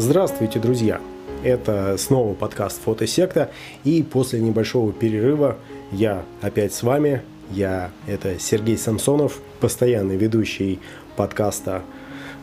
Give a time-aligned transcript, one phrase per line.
[0.00, 0.98] Здравствуйте, друзья!
[1.44, 3.50] Это снова подкаст «Фотосекта»,
[3.84, 5.58] и после небольшого перерыва
[5.92, 7.20] я опять с вами.
[7.50, 10.80] Я– это Сергей Самсонов, постоянный ведущий
[11.16, 11.82] подкаста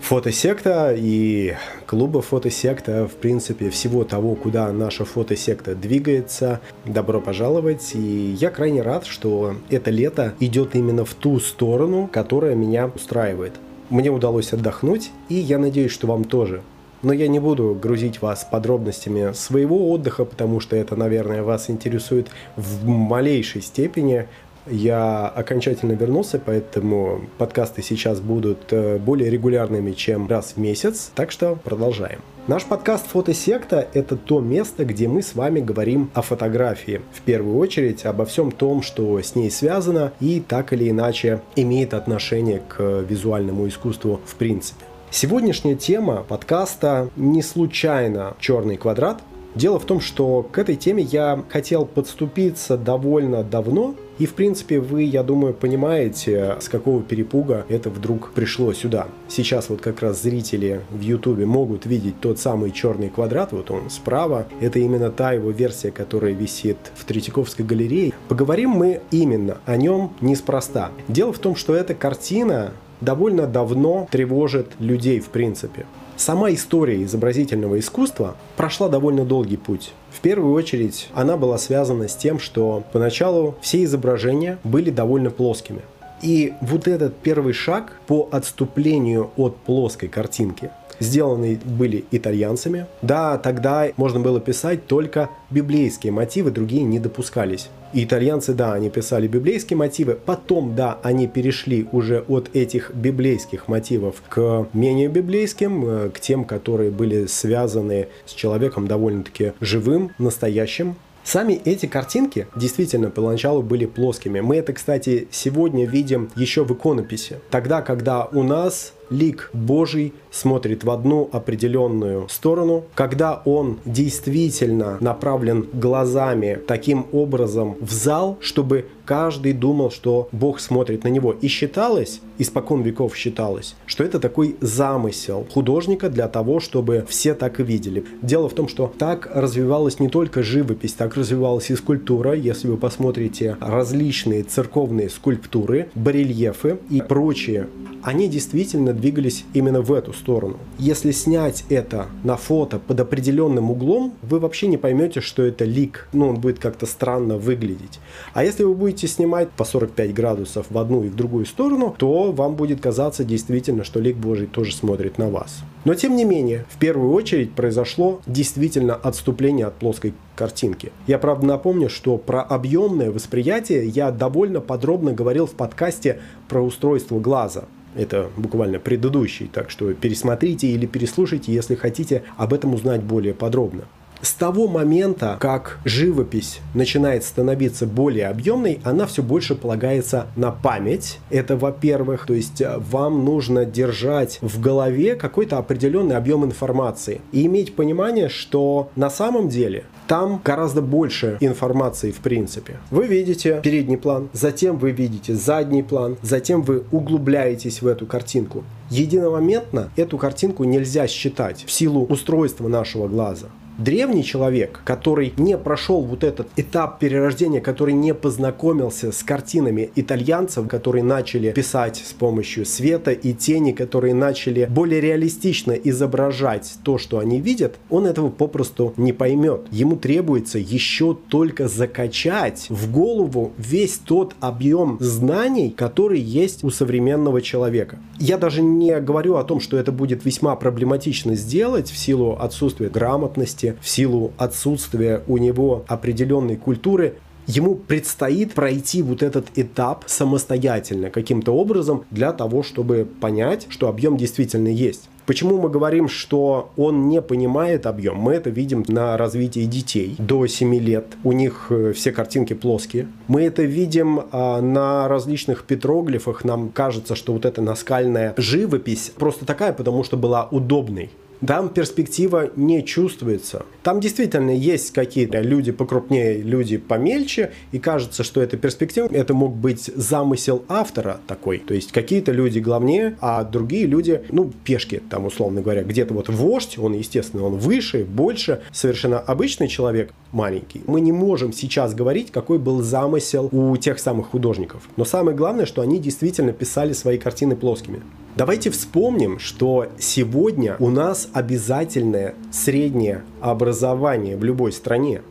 [0.01, 1.55] фотосекта и
[1.87, 6.61] клуба фотосекта, в принципе, всего того, куда наша фотосекта двигается.
[6.85, 12.53] Добро пожаловать, и я крайне рад, что это лето идет именно в ту сторону, которая
[12.53, 13.53] меня устраивает.
[13.89, 16.61] Мне удалось отдохнуть, и я надеюсь, что вам тоже.
[17.07, 22.27] Но я не буду грузить вас подробностями своего отдыха, потому что это, наверное, вас интересует
[22.57, 24.27] в малейшей степени
[24.69, 31.31] я окончательно вернулся, поэтому подкасты сейчас будут э, более регулярными, чем раз в месяц, так
[31.31, 32.19] что продолжаем.
[32.47, 36.99] Наш подкаст «Фотосекта»— это то место, где мы с вами говорим о фотографии.
[37.13, 41.93] В первую очередь обо всем том, что с ней связано и так или иначе имеет
[41.93, 44.83] отношение к визуальному искусству в принципе.
[45.09, 49.21] Сегодняшняя тема подкаста не случайно «Черный квадрат»,
[49.57, 54.79] Дело в том, что к этой теме я хотел подступиться довольно давно, и, в принципе,
[54.79, 59.07] вы, я думаю, понимаете, с какого перепуга это вдруг пришло сюда.
[59.27, 63.89] Сейчас вот как раз зрители в Ютубе могут видеть тот самый черный квадрат, вот он
[63.89, 64.45] справа.
[64.61, 68.13] Это именно та его версия, которая висит в Третьяковской галерее.
[68.27, 70.91] Поговорим мы именно о нем неспроста.
[71.07, 75.85] Дело в том, что эта картина довольно давно тревожит людей в принципе.
[76.15, 79.93] Сама история изобразительного искусства прошла довольно долгий путь.
[80.09, 85.81] В первую очередь она была связана с тем, что поначалу все изображения были довольно плоскими.
[86.23, 92.87] И вот этот первый шаг по отступлению от плоской картинки сделаны были итальянцами.
[93.03, 97.69] Да, тогда можно было писать только библейские мотивы, другие не допускались.
[97.97, 103.67] И итальянцы, да, они писали библейские мотивы, потом, да, они перешли уже от этих библейских
[103.67, 110.95] мотивов к менее библейским, э, к тем, которые были связаны с человеком довольно-таки живым, настоящим,
[111.23, 114.39] Сами эти картинки действительно поначалу были плоскими.
[114.39, 117.39] Мы это, кстати, сегодня видим еще в иконописи.
[117.49, 125.67] Тогда, когда у нас лик Божий смотрит в одну определенную сторону, когда он действительно направлен
[125.73, 131.31] глазами таким образом в зал, чтобы каждый думал, что Бог смотрит на него.
[131.31, 137.59] И считалось, испокон веков считалось, что это такой замысел художника для того, чтобы все так
[137.59, 138.05] и видели.
[138.21, 142.33] Дело в том, что так развивалась не только живопись, так развивалась и скульптура.
[142.33, 147.67] Если вы посмотрите различные церковные скульптуры, барельефы и прочие,
[148.03, 150.57] они действительно двигались именно в эту сторону.
[150.77, 156.09] Если снять это на фото под определенным углом, вы вообще не поймете, что это лик.
[156.13, 157.99] Ну, он будет как-то странно выглядеть.
[158.33, 162.31] А если вы будете снимать по 45 градусов в одну и в другую сторону, то
[162.31, 165.59] вам будет казаться действительно, что лик Божий тоже смотрит на вас.
[165.85, 170.91] Но тем не менее, в первую очередь произошло действительно отступление от плоской картинки.
[171.07, 176.19] Я, правда, напомню, что про объемное восприятие я довольно подробно говорил в подкасте
[176.49, 177.65] про устройство глаза.
[177.97, 183.85] Это буквально предыдущий, так что пересмотрите или переслушайте, если хотите об этом узнать более подробно.
[184.21, 191.19] С того момента, как живопись начинает становиться более объемной, она все больше полагается на память.
[191.29, 197.45] Это, во-первых, то есть э, вам нужно держать в голове какой-то определенный объем информации и
[197.45, 202.77] иметь понимание, что на самом деле там гораздо больше информации в принципе.
[202.89, 208.63] Вы видите передний план, затем вы видите задний план, затем вы углубляетесь в эту картинку.
[208.89, 216.01] Единомоментно эту картинку нельзя считать в силу устройства нашего глаза древний человек, который не прошел
[216.01, 222.65] вот этот этап перерождения, который не познакомился с картинами итальянцев, которые начали писать с помощью
[222.65, 228.93] света и тени, которые начали более реалистично изображать то, что они видят, он этого попросту
[228.97, 229.61] не поймет.
[229.71, 237.41] Ему требуется еще только закачать в голову весь тот объем знаний, который есть у современного
[237.41, 237.99] человека.
[238.19, 242.89] Я даже не говорю о том, что это будет весьма проблематично сделать в силу отсутствия
[242.89, 247.15] грамотности, возрасте, в силу отсутствия у него определенной культуры,
[247.47, 254.17] ему предстоит пройти вот этот этап самостоятельно каким-то образом для того, чтобы понять, что объем
[254.17, 255.09] действительно есть.
[255.25, 258.15] Почему мы говорим, что он не понимает объем?
[258.15, 261.05] Мы это видим на развитии детей до 7 лет.
[261.25, 263.07] У них э, все картинки плоские.
[263.27, 266.45] Мы это видим а, на различных петроглифах.
[266.45, 271.09] Нам кажется, что вот эта наскальная живопись просто такая, потому что была удобной.
[271.45, 273.65] Там перспектива не чувствуется.
[273.83, 279.07] Там действительно есть какие-то люди покрупнее, люди помельче, и кажется, что это перспектива.
[279.11, 281.59] Это мог быть замысел автора такой.
[281.59, 286.29] То есть какие-то люди главнее, а другие люди, ну, пешки, там, условно говоря, где-то вот
[286.29, 290.81] вождь, он, естественно, он выше, больше, совершенно обычный человек, маленький.
[290.87, 294.83] Мы не можем сейчас говорить, какой был замысел у тех самых художников.
[294.97, 298.01] Но самое главное, что они действительно писали свои картины плоскими.
[298.37, 305.23] Давайте вспомним, что сегодня у нас обязательное среднее образование в любой стране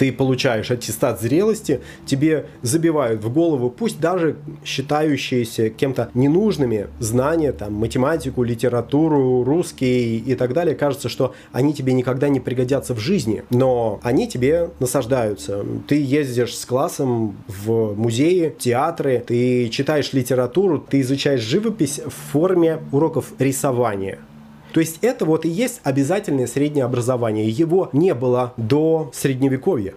[0.00, 7.74] ты получаешь аттестат зрелости, тебе забивают в голову, пусть даже считающиеся кем-то ненужными знания, там,
[7.74, 13.44] математику, литературу, русский и так далее, кажется, что они тебе никогда не пригодятся в жизни,
[13.50, 15.66] но они тебе насаждаются.
[15.86, 22.78] Ты ездишь с классом в музеи, театры, ты читаешь литературу, ты изучаешь живопись в форме
[22.90, 24.18] уроков рисования.
[24.72, 27.48] То есть это вот и есть обязательное среднее образование.
[27.48, 29.94] Его не было до средневековья.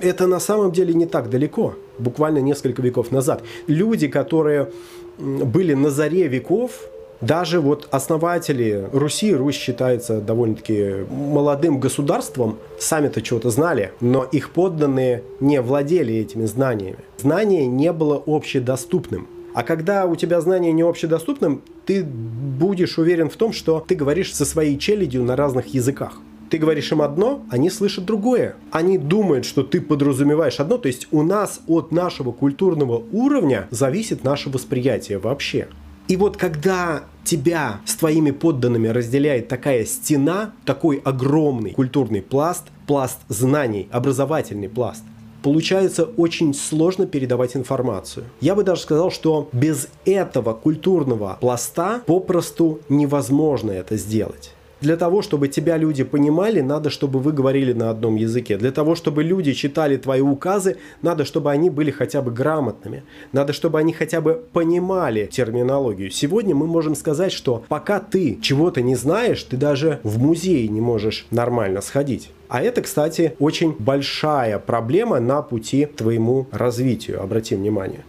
[0.00, 3.42] Это на самом деле не так далеко, буквально несколько веков назад.
[3.66, 4.70] Люди, которые
[5.18, 6.72] были на заре веков,
[7.20, 15.22] даже вот основатели Руси, Русь считается довольно-таки молодым государством, сами-то чего-то знали, но их подданные
[15.40, 16.98] не владели этими знаниями.
[17.18, 19.28] Знание не было общедоступным.
[19.56, 24.34] А когда у тебя знание не общедоступным, ты будешь уверен в том, что ты говоришь
[24.34, 26.20] со своей челядью на разных языках.
[26.50, 28.56] Ты говоришь им одно, они слышат другое.
[28.70, 30.76] Они думают, что ты подразумеваешь одно.
[30.76, 35.68] То есть у нас от нашего культурного уровня зависит наше восприятие вообще.
[36.06, 43.20] И вот когда тебя с твоими подданными разделяет такая стена, такой огромный культурный пласт, пласт
[43.28, 45.02] знаний, образовательный пласт,
[45.46, 48.24] получается очень сложно передавать информацию.
[48.40, 54.50] Я бы даже сказал, что без этого культурного пласта попросту невозможно это сделать.
[54.80, 58.56] Для того, чтобы тебя люди понимали, надо, чтобы вы говорили на одном языке.
[58.58, 63.04] Для того, чтобы люди читали твои указы, надо, чтобы они были хотя бы грамотными.
[63.30, 66.10] Надо, чтобы они хотя бы понимали терминологию.
[66.10, 70.80] Сегодня мы можем сказать, что пока ты чего-то не знаешь, ты даже в музей не
[70.80, 72.30] можешь нормально сходить.
[72.48, 78.04] А это, кстати, очень большая проблема на пути твоему развитию, обрати внимание.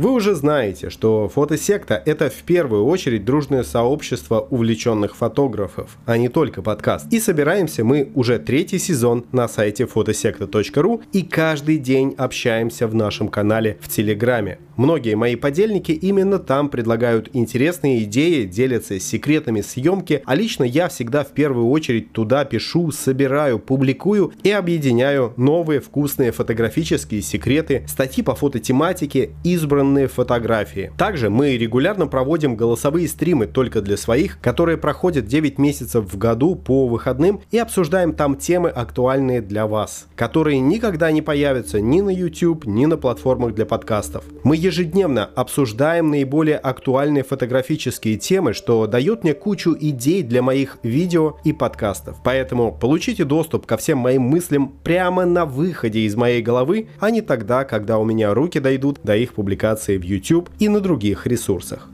[0.00, 6.30] Вы уже знаете, что фотосекта– это в первую очередь дружное сообщество увлеченных фотографов, а не
[6.30, 7.12] только подкаст.
[7.12, 13.28] И собираемся мы уже третий сезон на сайте фотосекта.ру и каждый день общаемся в нашем
[13.28, 14.58] канале в Телеграме.
[14.78, 21.24] Многие мои подельники именно там предлагают интересные идеи, делятся секретами съемки, а лично я всегда
[21.24, 28.34] в первую очередь туда пишу, собираю, публикую и объединяю новые вкусные фотографические секреты, статьи по
[28.34, 30.92] фототематике, избранные фотографии.
[30.96, 36.54] Также мы регулярно проводим голосовые стримы только для своих, которые проходят 9 месяцев в году
[36.54, 42.10] по выходным и обсуждаем там темы актуальные для вас, которые никогда не появятся ни на
[42.10, 44.24] YouTube, ни на платформах для подкастов.
[44.44, 51.36] Мы ежедневно обсуждаем наиболее актуальные фотографические темы, что дает мне кучу идей для моих видео
[51.44, 52.18] и подкастов.
[52.24, 57.20] Поэтому получите доступ ко всем моим мыслям прямо на выходе из моей головы, а не
[57.20, 61.88] тогда, когда у меня руки дойдут до их публикации в YouTube и на других ресурсах.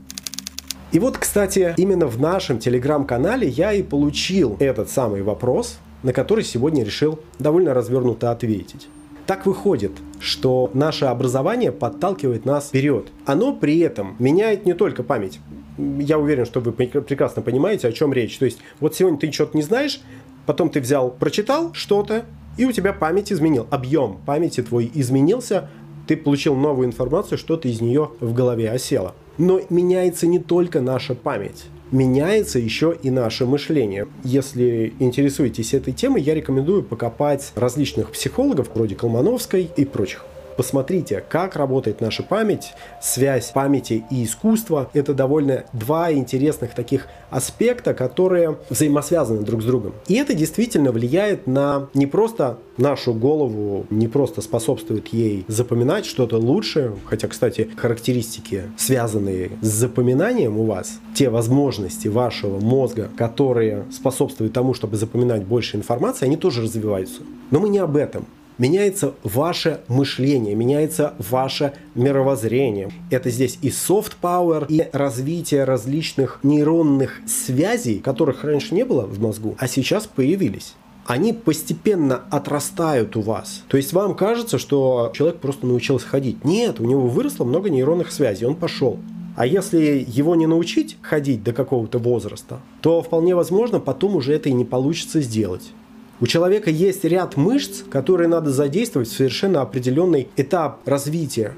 [0.91, 6.43] И вот, кстати, именно в нашем телеграм-канале я и получил этот самый вопрос, на который
[6.43, 8.87] сегодня решил довольно развернуто ответить.
[9.25, 9.91] Так выходит,
[10.21, 13.07] что наше образование подталкивает нас вперед.
[13.25, 15.39] Оно при этом меняет не только память.
[15.77, 18.37] Я уверен, что вы прекрасно понимаете, о чем речь.
[18.37, 19.99] То есть, вот сегодня ты что-то не знаешь,
[20.45, 22.23] потом ты взял, прочитал что-то,
[22.55, 23.67] и у тебя память изменил.
[23.69, 25.69] Объем памяти твой изменился,
[26.07, 29.13] ты получил новую информацию, что-то из нее в голове осело.
[29.37, 34.07] Но меняется не только наша память меняется еще и наше мышление.
[34.23, 40.25] Если интересуетесь этой темой, я рекомендую покопать различных психологов, вроде Колмановской и прочих.
[40.57, 44.89] Посмотрите, как работает наша память, связь памяти и искусства.
[44.93, 49.93] Это довольно два интересных таких аспекта, которые взаимосвязаны друг с другом.
[50.07, 56.37] И это действительно влияет на не просто нашу голову, не просто способствует ей запоминать что-то
[56.37, 64.53] лучше, хотя, кстати, характеристики, связанные с запоминанием у вас, те возможности вашего мозга, которые способствуют
[64.53, 67.21] тому, чтобы запоминать больше информации, они тоже развиваются.
[67.51, 68.25] Но мы не об этом
[68.57, 72.91] меняется ваше мышление, меняется ваше мировоззрение.
[73.11, 79.19] Это здесь и soft power, и развитие различных нейронных связей, которых раньше не было в
[79.19, 80.75] мозгу, а сейчас появились
[81.07, 83.63] они постепенно отрастают у вас.
[83.69, 86.43] То есть вам кажется, что человек просто научился ходить.
[86.43, 88.99] Нет, у него выросло много нейронных связей, он пошел.
[89.37, 94.49] А если его не научить ходить до какого-то возраста, то вполне возможно потом уже это
[94.49, 95.71] и не получится сделать.
[96.19, 101.53] У человека есть ряд мышц, которые надо задействовать в совершенно определенный этап развития.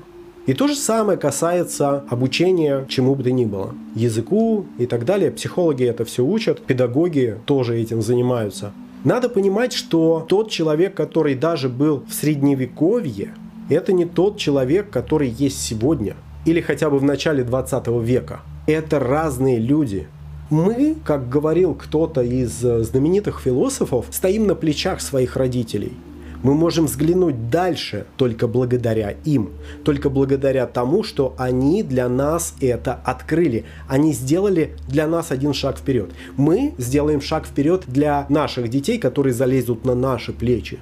[0.47, 3.73] И то же самое касается обучения чему бы то ни было.
[3.95, 5.31] Языку и так далее.
[5.31, 8.73] Психологи это все учат, педагоги тоже этим занимаются.
[9.05, 13.33] Надо понимать, что тот человек, который даже был в средневековье,
[13.69, 18.41] это не тот человек, который есть сегодня или хотя бы в начале 20 века.
[18.67, 20.07] Это разные люди.
[20.49, 25.93] Мы, как говорил кто-то из э, знаменитых философов, стоим на плечах своих родителей.
[26.41, 29.51] Мы можем взглянуть дальше только благодаря им,
[29.83, 33.65] только благодаря тому, что они для нас это открыли.
[33.87, 36.09] Они сделали для нас один шаг вперед.
[36.35, 40.79] Мы сделаем шаг вперед для наших детей, которые залезут на наши плечи.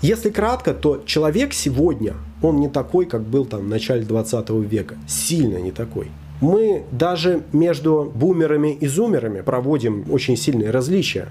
[0.00, 4.94] Если кратко, то человек сегодня, он не такой, как был там в начале 20 века.
[5.08, 6.08] Сильно не такой.
[6.40, 11.28] Мы даже между бумерами и зумерами проводим очень сильные различия.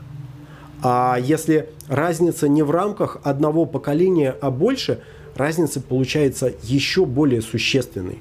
[0.84, 5.00] А если разница не в рамках одного поколения, а больше,
[5.36, 8.20] разница получается еще более существенной.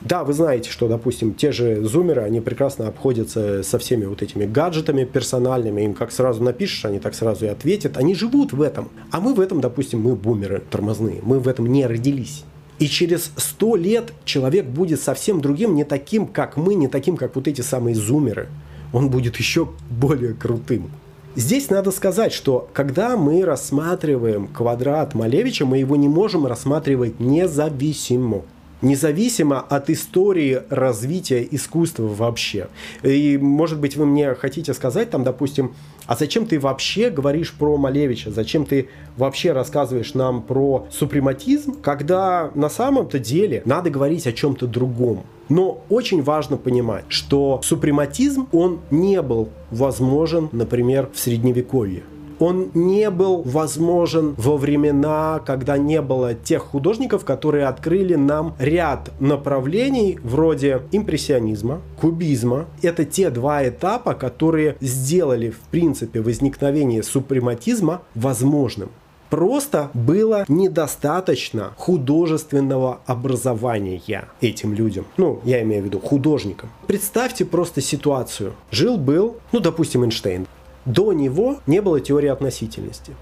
[0.00, 4.44] Да, вы знаете, что, допустим, те же зумеры, они прекрасно обходятся со всеми вот этими
[4.44, 8.90] гаджетами персональными, им как сразу напишешь, они так сразу и ответят, они живут в этом.
[9.10, 12.44] А мы в этом, допустим, мы бумеры тормозные, мы в этом не родились.
[12.78, 17.36] И через сто лет человек будет совсем другим, не таким, как мы, не таким, как
[17.36, 18.48] вот эти самые зумеры.
[18.92, 20.90] Он будет еще более крутым.
[21.36, 28.42] Здесь надо сказать, что когда мы рассматриваем квадрат Малевича, мы его не можем рассматривать независимо
[28.84, 32.68] независимо от истории развития искусства вообще.
[33.02, 35.74] И, может быть, вы мне хотите сказать, там, допустим,
[36.06, 38.30] а зачем ты вообще говоришь про Малевича?
[38.30, 44.66] Зачем ты вообще рассказываешь нам про супрематизм, когда на самом-то деле надо говорить о чем-то
[44.66, 45.22] другом?
[45.48, 52.02] Но очень важно понимать, что супрематизм, он не был возможен, например, в Средневековье
[52.38, 59.10] он не был возможен во времена, когда не было тех художников, которые открыли нам ряд
[59.20, 62.66] направлений вроде импрессионизма, кубизма.
[62.82, 68.90] Это те два этапа, которые сделали, в принципе, возникновение супрематизма возможным.
[69.30, 74.00] Просто было недостаточно художественного образования
[74.40, 75.06] этим людям.
[75.16, 76.70] Ну, я имею в виду художникам.
[76.86, 78.52] Представьте просто ситуацию.
[78.70, 80.46] Жил-был, ну, допустим, Эйнштейн.
[80.84, 83.12] До него не было теории относительности.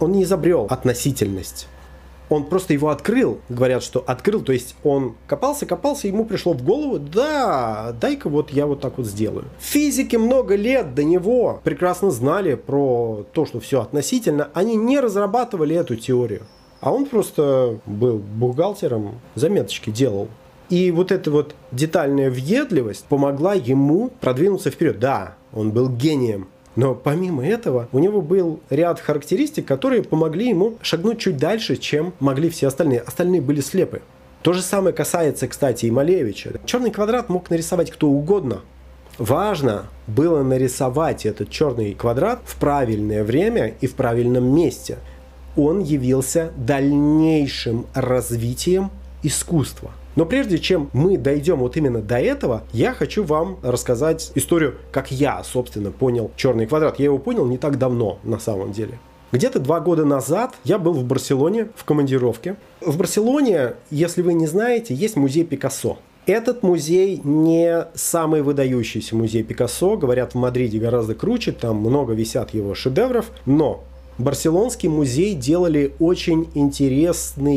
[0.00, 1.68] Он не изобрел относительность.
[2.30, 6.64] Он просто его открыл, говорят, что открыл, то есть он копался, копался, ему пришло в
[6.64, 9.44] голову, да, дай-ка вот я вот так вот сделаю.
[9.58, 15.76] Физики много лет до него прекрасно знали про то, что все относительно, они не разрабатывали
[15.76, 16.42] эту теорию.
[16.80, 20.28] А он просто был бухгалтером, заметочки делал.
[20.70, 24.98] И вот эта вот детальная въедливость помогла ему продвинуться вперед.
[24.98, 30.74] Да, он был гением, но помимо этого, у него был ряд характеристик, которые помогли ему
[30.82, 33.00] шагнуть чуть дальше, чем могли все остальные.
[33.00, 34.02] Остальные были слепы.
[34.42, 36.60] То же самое касается, кстати, и Малевича.
[36.66, 38.60] Черный квадрат мог нарисовать кто угодно.
[39.16, 44.98] Важно было нарисовать этот черный квадрат в правильное время и в правильном месте.
[45.56, 48.90] Он явился дальнейшим развитием
[49.22, 54.76] искусства– но прежде чем мы дойдем вот именно до этого, я хочу вам рассказать историю,
[54.92, 56.98] как я, собственно, понял черный квадрат.
[56.98, 58.98] Я его понял не так давно, на самом деле.
[59.32, 62.56] Где-то два года назад я был в Барселоне в командировке.
[62.80, 65.98] В Барселоне, если вы не знаете, есть музей Пикассо.
[66.26, 69.96] Этот музей не самый выдающийся музей Пикассо.
[69.96, 73.32] Говорят, в Мадриде гораздо круче, там много висят его шедевров.
[73.44, 73.82] Но
[74.18, 77.56] Барселонский музей делали очень интересные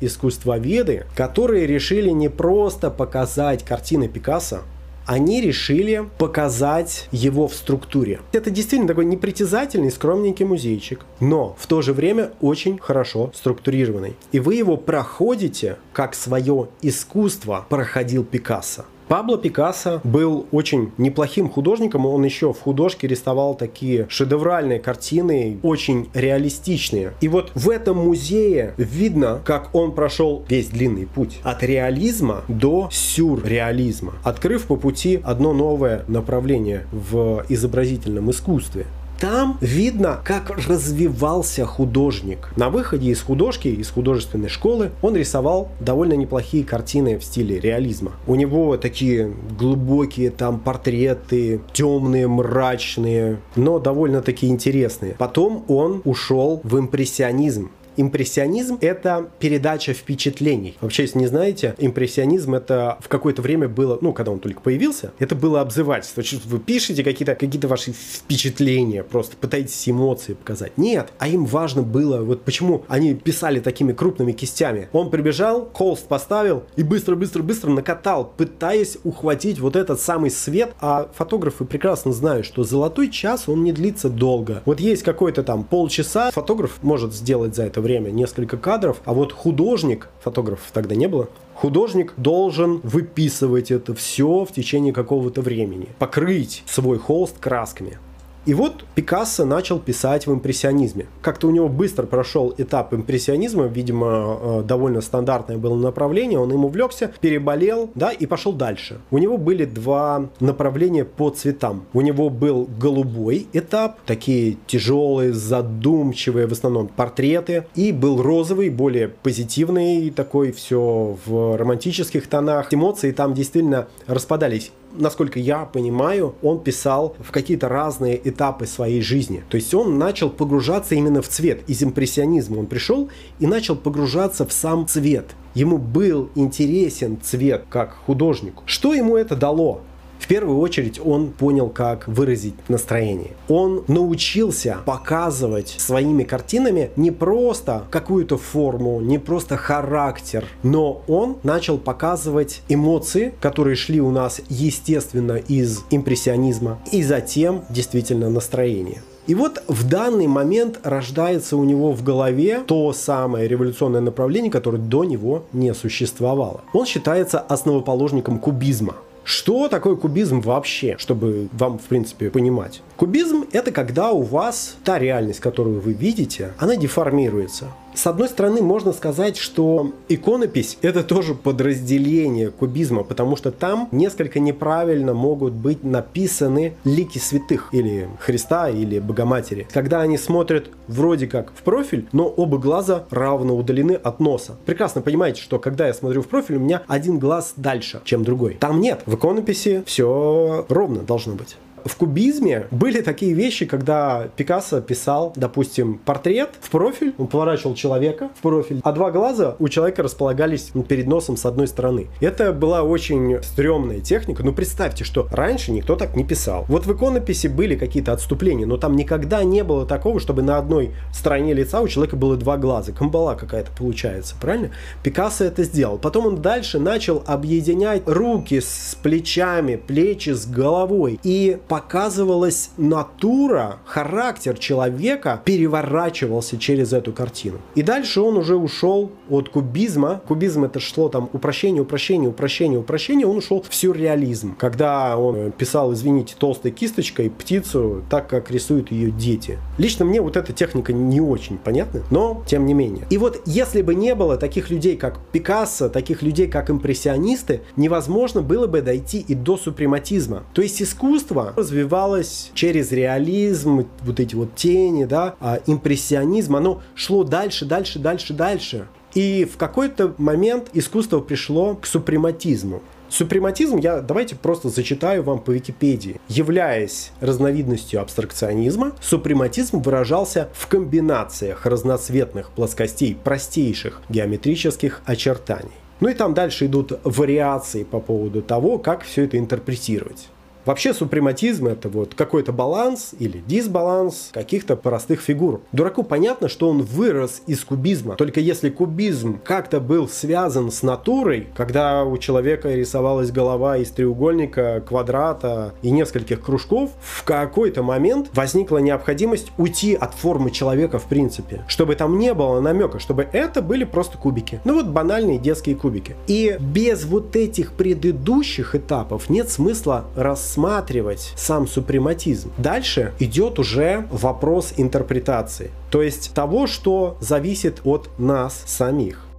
[0.00, 4.60] искусствоведы, которые решили не просто показать картины Пикассо,
[5.06, 8.20] они решили показать его в структуре.
[8.30, 14.14] Это действительно такой непритязательный, скромненький музейчик, но в то же время очень хорошо структурированный.
[14.30, 18.84] И вы его проходите, как свое искусство проходил Пикассо.
[19.10, 26.08] Пабло Пикассо был очень неплохим художником, он еще в художке рисовал такие шедевральные картины, очень
[26.14, 27.14] реалистичные.
[27.20, 32.88] И вот в этом музее видно, как он прошел весь длинный путь от реализма до
[32.92, 38.86] сюрреализма, открыв по пути одно новое направление в изобразительном искусстве.
[39.20, 42.52] Там видно, как развивался художник.
[42.56, 48.12] На выходе из художки, из художественной школы, он рисовал довольно неплохие картины в стиле реализма.
[48.26, 55.16] У него такие глубокие там портреты, темные, мрачные, но довольно-таки интересные.
[55.18, 57.70] Потом он ушел в импрессионизм.
[58.00, 60.74] Импрессионизм– это передача впечатлений.
[60.80, 65.12] Вообще, если не знаете, импрессионизм– это в какое-то время было, ну, когда он только появился,
[65.18, 66.22] это было обзывательство.
[66.46, 70.78] Вы пишете какие-то какие ваши впечатления, просто пытаетесь эмоции показать.
[70.78, 74.88] Нет, а им важно было, вот почему они писали такими крупными кистями.
[74.92, 81.66] Он прибежал, холст поставил и быстро-быстро-быстро накатал, пытаясь ухватить вот этот самый свет, а фотографы
[81.66, 84.62] прекрасно знают, что золотой час, он не длится долго.
[84.64, 89.32] Вот есть какой-то там полчаса, фотограф может сделать за это время несколько кадров, а вот
[89.32, 91.28] художник, фотографов тогда не было,
[91.60, 97.98] Художник должен выписывать это все в течение какого-то времени, покрыть свой холст красками.
[98.46, 101.06] И вот Пикассо начал писать в импрессионизме.
[101.22, 106.64] Как-то у него быстро прошел этап импрессионизма, видимо, э, довольно стандартное было направление, он им
[106.64, 109.00] увлекся, переболел, да, и пошел дальше.
[109.10, 111.84] У него были два направления по цветам.
[111.92, 119.08] У него был голубой этап, такие тяжелые, задумчивые в основном портреты, и был розовый, более
[119.08, 122.72] позитивный, такой все в романтических тонах.
[122.72, 129.42] Эмоции там действительно распадались насколько я понимаю, он писал в какие-то разные этапы своей жизни.
[129.48, 131.62] То есть он начал погружаться именно в цвет.
[131.68, 135.26] Из импрессионизма он пришел и начал погружаться в сам цвет.
[135.54, 138.62] Ему был интересен цвет как художнику.
[138.66, 139.82] Что ему это дало?
[140.30, 143.32] Первую очередь он понял, как выразить настроение.
[143.48, 151.78] Он научился показывать своими картинами не просто какую-то форму, не просто характер, но он начал
[151.78, 159.02] показывать эмоции, которые шли у нас естественно из импрессионизма, и затем действительно настроение.
[159.26, 164.78] И вот в данный момент рождается у него в голове то самое революционное направление, которое
[164.78, 166.60] до него не существовало.
[166.72, 168.94] Он считается основоположником кубизма.
[169.30, 172.82] Что такое кубизм вообще, чтобы вам, в принципе, понимать?
[172.96, 177.66] Кубизм– это когда у вас та реальность, которую вы видите, она деформируется.
[178.00, 184.40] С одной стороны, можно сказать, что иконопись– это тоже подразделение кубизма, потому что там несколько
[184.40, 189.68] неправильно могут быть написаны лики святых, или Христа, или Богоматери.
[189.70, 194.56] Когда они смотрят вроде как в профиль, но оба глаза равно удалены от носа.
[194.64, 198.54] Прекрасно понимаете, что когда я смотрю в профиль, у меня один глаз дальше, чем другой.
[198.54, 199.02] Там нет.
[199.04, 201.58] В иконописи все ровно должно быть.
[201.84, 208.30] В кубизме были такие вещи, когда Пикассо писал, допустим, портрет в профиль, он поворачивал человека
[208.38, 212.08] в профиль, а два глаза у человека располагались перед носом с одной стороны.
[212.20, 216.64] Это была очень стрёмная техника, но представьте, что раньше никто так не писал.
[216.68, 220.90] Вот в иконописи были какие-то отступления, но там никогда не было такого, чтобы на одной
[221.12, 222.92] стороне лица у человека было два глаза.
[222.92, 224.70] Камбала какая-то получается, правильно?
[225.02, 225.98] Пикассо это сделал.
[225.98, 231.18] Потом он дальше начал объединять руки с плечами, плечи с головой.
[231.22, 237.58] И показывалась натура, характер человека переворачивался через эту картину.
[237.76, 240.20] И дальше он уже ушел от кубизма.
[240.26, 243.24] Кубизм это шло там упрощение, упрощение, упрощение, упрощение.
[243.24, 244.56] Он ушел в сюрреализм.
[244.56, 249.60] Когда он писал, извините, толстой кисточкой птицу так, как рисуют ее дети.
[249.78, 253.06] Лично мне вот эта техника не очень понятна, но тем не менее.
[253.10, 258.42] И вот если бы не было таких людей, как Пикассо, таких людей, как импрессионисты, невозможно
[258.42, 260.42] было бы дойти и до супрематизма.
[260.52, 267.22] То есть искусство развивалось через реализм, вот эти вот тени, да, а импрессионизм, оно шло
[267.22, 268.88] дальше, дальше, дальше, дальше.
[269.14, 272.82] И в какой-то момент искусство пришло к супрематизму.
[273.08, 276.20] Супрематизм, я давайте просто зачитаю вам по Википедии.
[276.28, 285.72] Являясь разновидностью абстракционизма, супрематизм выражался в комбинациях разноцветных плоскостей простейших геометрических очертаний.
[285.98, 290.28] Ну и там дальше идут вариации по поводу того, как все это интерпретировать.
[290.66, 295.62] Вообще супрематизм это вот какой-то баланс или дисбаланс каких-то простых фигур.
[295.72, 298.16] Дураку понятно, что он вырос из кубизма.
[298.16, 304.82] Только если кубизм как-то был связан с натурой, когда у человека рисовалась голова из треугольника,
[304.86, 311.64] квадрата и нескольких кружков, в какой-то момент возникла необходимость уйти от формы человека в принципе,
[311.68, 314.60] чтобы там не было намека, чтобы это были просто кубики.
[314.64, 316.16] Ну вот банальные детские кубики.
[316.26, 322.50] И без вот этих предыдущих этапов нет смысла рассматривать рассматривать сам супрематизм.
[322.58, 329.29] Дальше идет уже вопрос интерпретации, то есть того, что зависит от нас самих.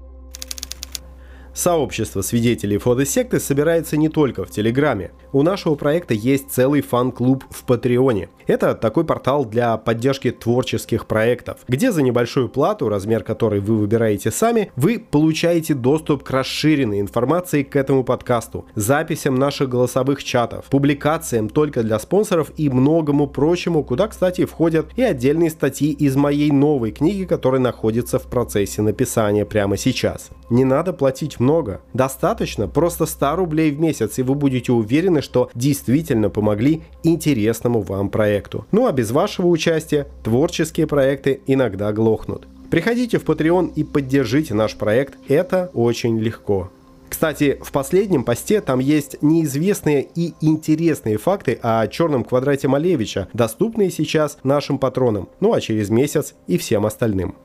[1.53, 5.11] Сообщество свидетелей фотосекты собирается не только в Телеграме.
[5.33, 8.29] У нашего проекта есть целый фан-клуб в Патреоне.
[8.47, 14.31] Это такой портал для поддержки творческих проектов, где за небольшую плату, размер которой вы выбираете
[14.31, 21.49] сами, вы получаете доступ к расширенной информации к этому подкасту, записям наших голосовых чатов, публикациям
[21.49, 26.91] только для спонсоров и многому прочему, куда, кстати, входят и отдельные статьи из моей новой
[26.91, 30.29] книги, которая находится в процессе написания прямо сейчас.
[30.49, 31.50] Не надо платить много,
[31.93, 38.09] достаточно просто 100 рублей в месяц, и вы будете уверены, что действительно помогли интересному вам
[38.09, 38.65] проекту.
[38.71, 42.47] Ну а без вашего участия творческие проекты иногда глохнут.
[42.69, 46.71] Приходите в Patreon и поддержите наш проект, это очень легко.
[47.09, 53.91] Кстати, в последнем посте там есть неизвестные и интересные факты о черном квадрате Малевича, доступные
[53.91, 57.35] сейчас нашим патронам, ну а через месяц и всем остальным.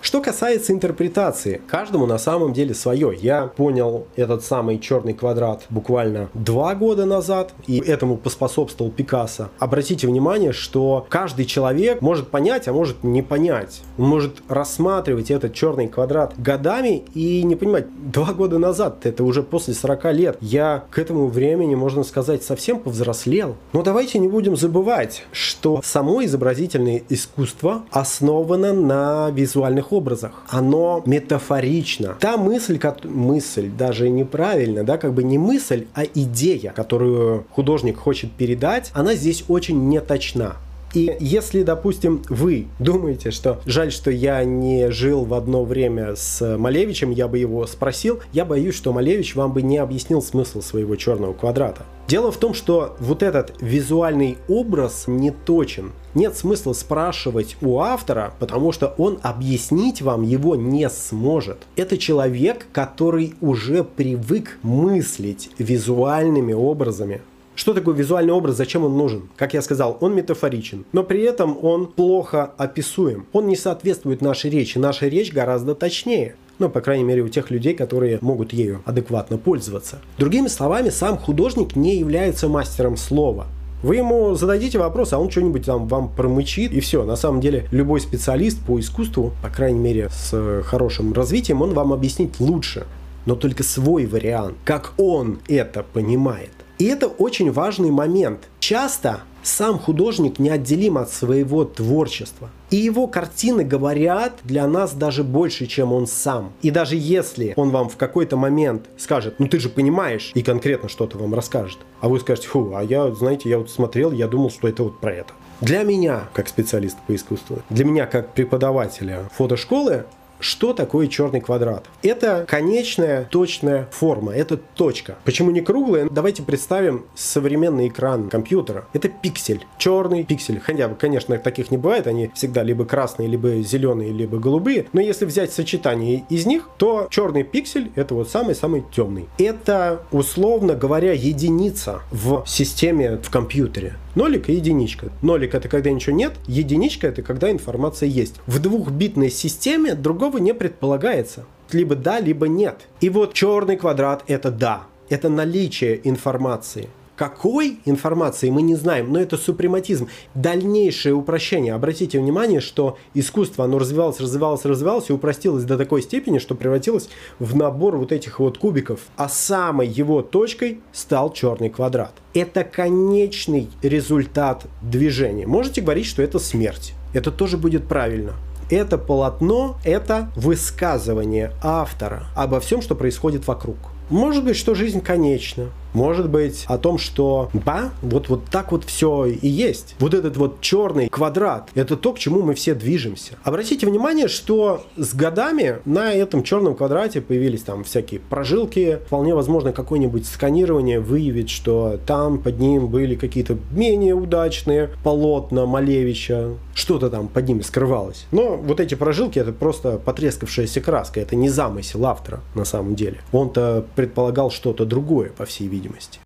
[0.00, 3.16] Что касается интерпретации, каждому на самом деле свое.
[3.20, 9.48] Я понял этот самый черный квадрат буквально два года назад, и этому поспособствовал Пикассо.
[9.58, 13.82] Обратите внимание, что каждый человек может понять, а может не понять.
[13.98, 19.42] Он может рассматривать этот черный квадрат годами и не понимать, два года назад, это уже
[19.42, 23.56] после 40 лет, я к этому времени, можно сказать, совсем повзрослел.
[23.72, 30.32] Но давайте не будем забывать, что само изобразительное искусство основано на визуальных образах образах.
[30.48, 32.16] Оно метафорично.
[32.20, 37.98] Та мысль, как, мысль даже неправильно, да, как бы не мысль, а идея, которую художник
[37.98, 40.56] хочет передать, она здесь очень неточна.
[40.94, 46.56] И если, допустим, вы думаете, что жаль, что я не жил в одно время с
[46.56, 50.96] Малевичем, я бы его спросил, я боюсь, что Малевич вам бы не объяснил смысл своего
[50.96, 51.84] черного квадрата.
[52.08, 55.92] Дело в том, что вот этот визуальный образ не точен.
[56.14, 61.58] Нет смысла спрашивать у автора, потому что он объяснить вам его не сможет.
[61.76, 67.20] Это человек, который уже привык мыслить визуальными образами.
[67.58, 69.30] Что такое визуальный образ, зачем он нужен?
[69.34, 73.26] Как я сказал, он метафоричен, но при этом он плохо описуем.
[73.32, 74.78] Он не соответствует нашей речи.
[74.78, 76.36] Наша речь гораздо точнее.
[76.60, 79.98] Ну, по крайней мере, у тех людей, которые могут ею адекватно пользоваться.
[80.18, 83.48] Другими словами, сам художник не является мастером слова.
[83.82, 87.02] Вы ему зададите вопрос, а он что-нибудь там вам промычит, и все.
[87.02, 91.92] На самом деле, любой специалист по искусству, по крайней мере, с хорошим развитием, он вам
[91.92, 92.86] объяснит лучше,
[93.26, 96.52] но только свой вариант, как он это понимает.
[96.78, 98.48] И это очень важный момент.
[98.60, 102.50] Часто сам художник неотделим от своего творчества.
[102.70, 106.52] И его картины говорят для нас даже больше, чем он сам.
[106.62, 110.88] И даже если он вам в какой-то момент скажет, ну ты же понимаешь, и конкретно
[110.88, 114.50] что-то вам расскажет, а вы скажете, фу, а я, знаете, я вот смотрел, я думал,
[114.50, 115.32] что это вот про это.
[115.60, 120.04] Для меня, как специалиста по искусству, для меня, как преподавателя фотошколы,
[120.40, 121.86] что такое черный квадрат?
[122.02, 125.16] Это конечная точная форма, это точка.
[125.24, 126.08] Почему не круглая?
[126.10, 128.86] Давайте представим современный экран компьютера.
[128.92, 130.60] Это пиксель, черный пиксель.
[130.60, 134.86] Хотя, конечно, таких не бывает, они всегда либо красные, либо зеленые, либо голубые.
[134.92, 139.28] Но если взять сочетание из них, то черный пиксель это вот самый-самый темный.
[139.38, 143.94] Это, условно говоря, единица в системе в компьютере.
[144.18, 145.12] Нолик и единичка.
[145.22, 148.34] Нолик это когда ничего нет, единичка это когда информация есть.
[148.48, 151.46] В двухбитной системе другого не предполагается.
[151.70, 152.88] Либо да, либо нет.
[153.00, 154.88] И вот черный квадрат это да.
[155.08, 156.88] Это наличие информации.
[157.18, 160.08] Какой информации мы не знаем, но это супрематизм.
[160.36, 161.74] Дальнейшее упрощение.
[161.74, 167.08] Обратите внимание, что искусство, оно развивалось, развивалось, развивалось и упростилось до такой степени, что превратилось
[167.40, 169.00] в набор вот этих вот кубиков.
[169.16, 172.12] А самой его точкой стал черный квадрат.
[172.34, 175.44] Это конечный результат движения.
[175.44, 176.94] Можете говорить, что это смерть.
[177.14, 178.34] Это тоже будет правильно.
[178.70, 183.76] Это полотно– это высказывание автора обо всем, что происходит вокруг.
[184.10, 185.70] Может быть, что жизнь конечна.
[185.94, 189.94] Может быть о том, что ба, вот, вот так вот все и есть.
[189.98, 193.34] Вот этот вот черный квадрат, это то, к чему мы все движемся.
[193.42, 199.00] Обратите внимание, что с годами на этом черном квадрате появились там всякие прожилки.
[199.06, 206.50] Вполне возможно, какое-нибудь сканирование выявит, что там под ним были какие-то менее удачные полотна Малевича.
[206.74, 208.26] Что-то там под ними скрывалось.
[208.30, 211.20] Но вот эти прожилки это просто потрескавшаяся краска.
[211.20, 213.18] Это не замысел автора на самом деле.
[213.32, 216.20] Он-то предполагал что-то другое, по всей видимости.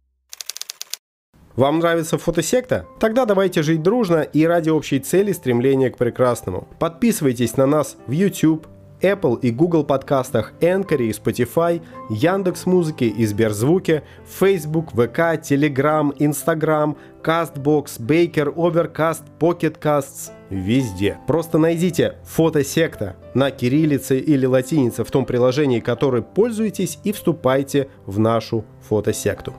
[1.57, 2.85] Вам нравится фотосекта?
[3.01, 6.69] Тогда давайте жить дружно и ради общей цели стремления к прекрасному.
[6.79, 8.67] Подписывайтесь на нас в YouTube,
[9.03, 16.97] Apple и Google подкастах, Anchor и Spotify, Яндекс Музыки и Сберзвуке, Facebook, ВК, Telegram, Instagram,
[17.23, 21.19] CastBox, Baker, Overcast, Pocket Casts– везде.
[21.27, 28.19] Просто найдите фотосекта на кириллице или латинице в том приложении, которое пользуетесь, и вступайте в
[28.19, 29.55] нашу фотосекту.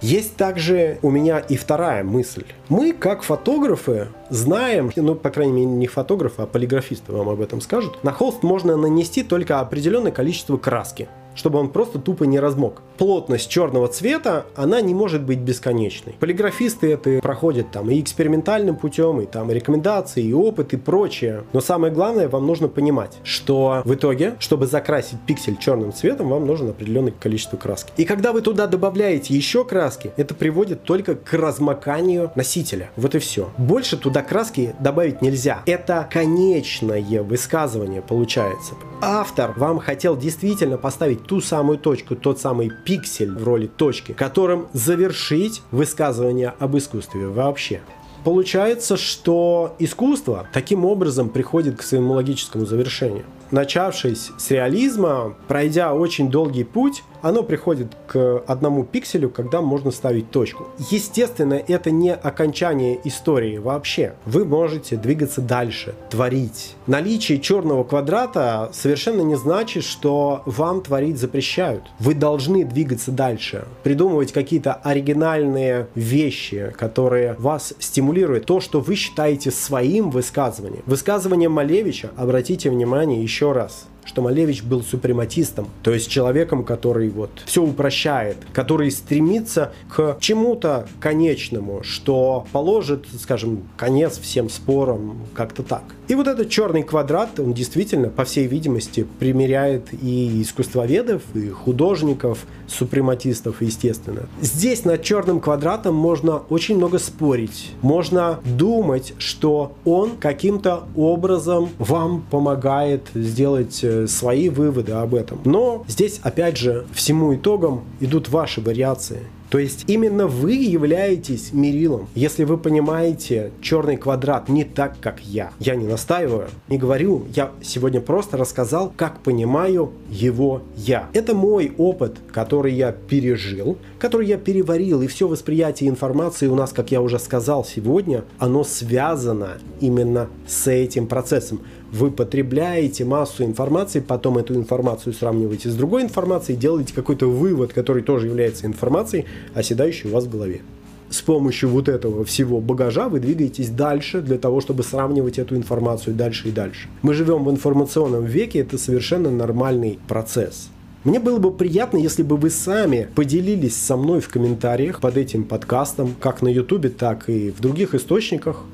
[0.00, 2.44] Есть также у меня и вторая мысль.
[2.68, 7.60] Мы, как фотографы, знаем, ну, по крайней мере, не фотографы, а полиграфисты вам об этом
[7.60, 12.82] скажут, на холст можно нанести только определенное количество краски чтобы он просто тупо не размок.
[12.98, 16.14] Плотность черного цвета, она не может быть бесконечной.
[16.20, 21.44] Полиграфисты это проходят там и экспериментальным путем, и там рекомендации, и опыт, и прочее.
[21.52, 26.46] Но самое главное, вам нужно понимать, что в итоге, чтобы закрасить пиксель черным цветом, вам
[26.46, 27.92] нужно определенное количество краски.
[27.96, 32.90] И когда вы туда добавляете еще краски, это приводит только к размоканию носителя.
[32.96, 33.50] Вот и все.
[33.58, 35.62] Больше туда краски добавить нельзя.
[35.66, 38.74] Это конечное высказывание получается.
[39.00, 44.68] Автор вам хотел действительно поставить ту самую точку, тот самый пиксель в роли точки, которым
[44.72, 47.80] завершить высказывание об искусстве вообще.
[48.24, 53.24] Получается, что искусство таким образом приходит к своему логическому завершению.
[53.50, 60.30] Начавшись с реализма, пройдя очень долгий путь, оно приходит к одному пикселю, когда можно ставить
[60.30, 60.68] точку.
[60.90, 64.12] Естественно, это не окончание истории вообще.
[64.26, 66.76] Вы можете двигаться дальше, творить.
[66.86, 71.84] Наличие черного квадрата совершенно не значит, что вам творить запрещают.
[71.98, 78.44] Вы должны двигаться дальше, придумывать какие-то оригинальные вещи, которые вас стимулируют.
[78.44, 80.82] То, что вы считаете своим высказыванием.
[80.84, 87.30] Высказывание Малевича, обратите внимание еще раз, что Малевич был супрематистом, то есть человеком, который вот
[87.46, 95.82] все упрощает, который стремится к чему-то конечному, что положит, скажем, конец всем спорам, как-то так.
[96.08, 102.46] И вот этот черный квадрат, он действительно, по всей видимости, примеряет и искусствоведов, и художников,
[102.66, 104.28] супрематистов, естественно.
[104.40, 107.72] Здесь над черным квадратом можно очень много спорить.
[107.82, 115.40] Можно думать, что он каким-то образом вам помогает сделать э, свои выводы об этом.
[115.44, 119.20] Но здесь, опять же, всему итогом идут ваши вариации.
[119.54, 122.08] То есть именно вы являетесь мерилом.
[122.16, 125.52] Если вы понимаете черный квадрат не так, как я.
[125.60, 127.26] Я не настаиваю, не говорю.
[127.36, 131.08] Я сегодня просто рассказал, как понимаю его я.
[131.12, 135.02] Это мой опыт, который я пережил, который я переварил.
[135.02, 140.66] И все восприятие информации у нас, как я уже сказал сегодня, оно связано именно с
[140.66, 141.60] этим процессом
[141.94, 148.02] вы потребляете массу информации, потом эту информацию сравниваете с другой информацией, делаете какой-то вывод, который
[148.02, 150.62] тоже является информацией, оседающей у вас в голове.
[151.08, 156.16] С помощью вот этого всего багажа вы двигаетесь дальше для того, чтобы сравнивать эту информацию
[156.16, 156.88] дальше и дальше.
[157.02, 160.70] Мы живем в информационном веке, это совершенно нормальный процесс.
[161.04, 165.44] Мне было бы приятно, если бы вы сами поделились со мной в комментариях под этим
[165.44, 168.64] подкастом, как на YouTube, так и в других источниках,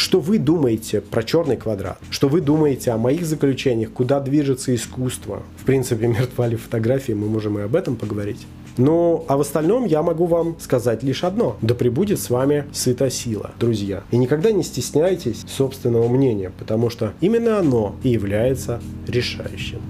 [0.00, 1.98] что вы думаете про черный квадрат?
[2.08, 3.92] Что вы думаете о моих заключениях?
[3.92, 5.42] Куда движется искусство?
[5.58, 8.46] В принципе, мертва фотографии, мы можем и об этом поговорить.
[8.78, 11.58] Ну, а в остальном я могу вам сказать лишь одно.
[11.60, 14.02] Да пребудет с вами сыта сила, друзья.
[14.10, 19.80] И никогда не стесняйтесь собственного мнения, потому что именно оно и является решающим.